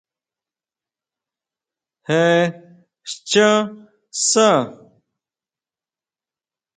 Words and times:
Jé 2.07 2.21
schá 3.11 3.49
sá? 4.29 4.49